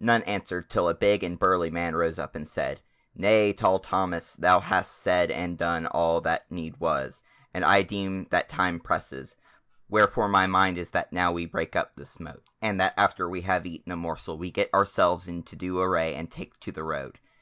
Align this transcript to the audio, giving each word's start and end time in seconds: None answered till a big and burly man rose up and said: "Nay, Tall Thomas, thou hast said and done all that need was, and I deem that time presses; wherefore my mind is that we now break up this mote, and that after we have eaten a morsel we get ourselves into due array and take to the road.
None 0.00 0.22
answered 0.22 0.70
till 0.70 0.88
a 0.88 0.94
big 0.94 1.22
and 1.22 1.38
burly 1.38 1.68
man 1.70 1.94
rose 1.94 2.18
up 2.18 2.34
and 2.34 2.48
said: 2.48 2.80
"Nay, 3.14 3.52
Tall 3.52 3.78
Thomas, 3.80 4.34
thou 4.34 4.60
hast 4.60 4.96
said 4.96 5.30
and 5.30 5.58
done 5.58 5.84
all 5.86 6.22
that 6.22 6.50
need 6.50 6.78
was, 6.80 7.22
and 7.52 7.62
I 7.66 7.82
deem 7.82 8.28
that 8.30 8.48
time 8.48 8.80
presses; 8.80 9.36
wherefore 9.86 10.30
my 10.30 10.46
mind 10.46 10.78
is 10.78 10.88
that 10.92 11.10
we 11.12 11.14
now 11.16 11.38
break 11.48 11.76
up 11.76 11.96
this 11.96 12.18
mote, 12.18 12.44
and 12.62 12.80
that 12.80 12.94
after 12.96 13.28
we 13.28 13.42
have 13.42 13.66
eaten 13.66 13.92
a 13.92 13.96
morsel 13.96 14.38
we 14.38 14.50
get 14.50 14.72
ourselves 14.72 15.28
into 15.28 15.54
due 15.54 15.82
array 15.82 16.14
and 16.14 16.30
take 16.30 16.58
to 16.60 16.72
the 16.72 16.82
road. 16.82 17.18